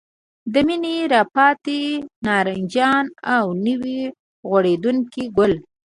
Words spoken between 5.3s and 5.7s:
ګل.